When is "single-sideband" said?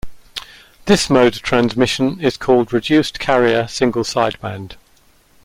3.67-4.71